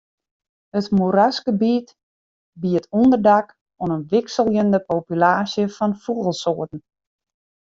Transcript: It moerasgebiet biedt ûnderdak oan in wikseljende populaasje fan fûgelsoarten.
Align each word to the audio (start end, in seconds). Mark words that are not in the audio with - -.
It 0.79 0.87
moerasgebiet 0.97 1.87
biedt 2.61 2.91
ûnderdak 3.01 3.47
oan 3.81 3.93
in 3.95 4.07
wikseljende 4.11 4.79
populaasje 4.89 5.63
fan 5.75 5.93
fûgelsoarten. 6.03 6.81